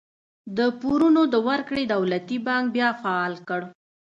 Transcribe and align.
د 0.57 0.59
پورونو 0.79 1.21
د 1.33 1.35
ورکړې 1.47 1.83
دولتي 1.93 2.37
بانک 2.47 2.65
بیا 2.75 2.89
فعال 3.01 3.33
کړ. 3.47 3.61